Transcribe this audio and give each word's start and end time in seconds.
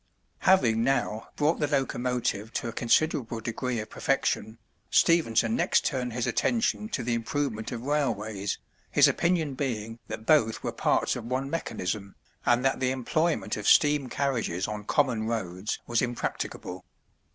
Having 0.39 0.83
now 0.83 1.27
brought 1.35 1.59
the 1.59 1.67
locomotive 1.67 2.51
to 2.53 2.67
a 2.67 2.71
considerable 2.73 3.39
degree 3.39 3.79
of 3.79 3.91
perfection, 3.91 4.57
Stephenson 4.89 5.55
next 5.55 5.85
turned 5.85 6.13
his 6.13 6.25
attention 6.25 6.89
to 6.89 7.03
the 7.03 7.13
improvement 7.13 7.71
of 7.71 7.83
railways, 7.83 8.57
his 8.89 9.07
opinion 9.07 9.53
being 9.53 9.99
that 10.07 10.25
both 10.25 10.63
were 10.63 10.71
parts 10.71 11.15
of 11.15 11.25
one 11.25 11.51
mechanism, 11.51 12.15
and 12.47 12.65
that 12.65 12.79
the 12.79 12.89
employment 12.89 13.55
of 13.57 13.67
steam 13.67 14.09
carriages 14.09 14.67
on 14.67 14.85
common 14.85 15.27
roads 15.27 15.77
was 15.85 16.01
impracticable. 16.01 16.83